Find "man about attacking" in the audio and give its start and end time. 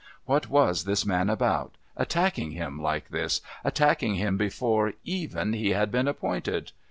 1.05-2.53